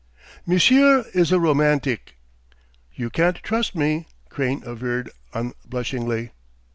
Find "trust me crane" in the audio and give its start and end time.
3.43-4.63